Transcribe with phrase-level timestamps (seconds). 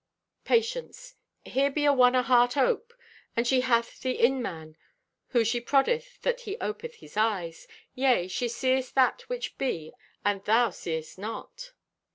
[0.45, 2.91] Patience.—"Here be a one aheart ope,
[3.37, 4.75] and she hath the in man
[5.27, 7.67] who she proddeth that he opeth his eyes.
[7.93, 9.93] Yea, she seest that which be
[10.25, 11.73] and thou seest not."